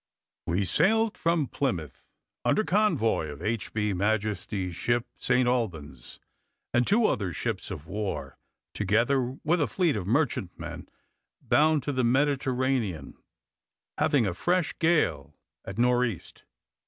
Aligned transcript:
We 0.47 0.65
sailed 0.65 1.15
from 1.15 1.45
Plymouth 1.45 2.07
under 2.43 2.63
convoy 2.63 3.27
of 3.27 3.39
H. 3.43 3.71
B. 3.71 3.93
Majesty's 3.93 4.75
ship 4.75 5.05
St. 5.15 5.47
Alban's, 5.47 6.19
and 6.73 6.87
two 6.87 7.05
other 7.05 7.31
ships 7.33 7.69
of 7.69 7.85
war, 7.85 8.39
together 8.73 9.21
with 9.43 9.61
a 9.61 9.67
fleet 9.67 9.95
of 9.95 10.07
merchantmen 10.07 10.89
bound 11.39 11.83
to 11.83 11.91
the 11.91 12.03
Mediterranean, 12.03 13.21
having 13.99 14.25
a 14.25 14.33
fresh 14.33 14.73
gale 14.79 15.35
at 15.65 15.77
north 15.77 16.09
east. 16.09 16.45